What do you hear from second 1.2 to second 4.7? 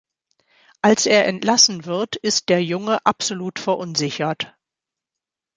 entlassen wird, ist der Junge absolut verunsichert.